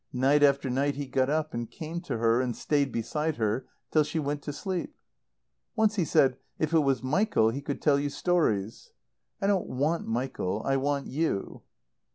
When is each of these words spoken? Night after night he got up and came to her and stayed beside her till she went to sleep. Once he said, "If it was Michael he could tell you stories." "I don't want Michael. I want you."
Night 0.13 0.41
after 0.41 0.67
night 0.67 0.95
he 0.95 1.05
got 1.05 1.29
up 1.29 1.53
and 1.53 1.69
came 1.69 2.01
to 2.01 2.17
her 2.17 2.41
and 2.41 2.55
stayed 2.55 2.91
beside 2.91 3.35
her 3.37 3.67
till 3.91 4.03
she 4.03 4.17
went 4.17 4.41
to 4.41 4.51
sleep. 4.51 4.95
Once 5.75 5.93
he 5.93 6.05
said, 6.05 6.37
"If 6.57 6.73
it 6.73 6.79
was 6.79 7.03
Michael 7.03 7.51
he 7.51 7.61
could 7.61 7.83
tell 7.83 7.99
you 7.99 8.09
stories." 8.09 8.93
"I 9.43 9.45
don't 9.45 9.67
want 9.69 10.07
Michael. 10.07 10.63
I 10.65 10.75
want 10.77 11.05
you." 11.05 11.61